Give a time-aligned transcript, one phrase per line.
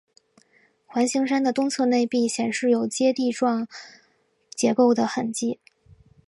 [0.87, 3.67] 环形山的东侧内壁显示有阶地状
[4.49, 5.59] 结构的痕迹。